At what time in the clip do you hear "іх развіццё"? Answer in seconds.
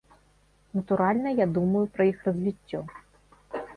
2.13-2.79